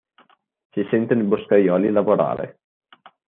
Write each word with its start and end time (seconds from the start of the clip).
Si 0.71 0.83
sentono 0.89 1.21
i 1.21 1.25
boscaioli 1.25 1.91
lavorare. 1.91 2.57